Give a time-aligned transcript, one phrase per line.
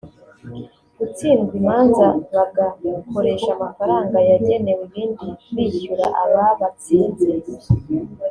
[0.97, 7.29] gutsindwa imanza bagakoresha amafaranga yagenewe ibindi bishyura ababatsinze